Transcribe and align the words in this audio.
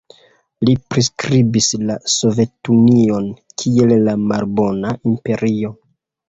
Li 0.67 0.71
priskribis 0.93 1.67
la 1.89 1.97
Sovetunion 2.13 3.29
kiel 3.63 3.95
"la 4.09 4.17
malbona 4.31 4.97
imperio". 5.13 5.73